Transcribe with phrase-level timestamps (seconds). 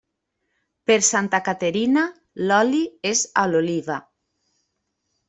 [0.91, 2.05] Per Santa Caterina,
[2.51, 2.79] l'oli
[3.11, 3.99] és a l'oliva.